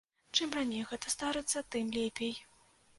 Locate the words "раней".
0.59-0.87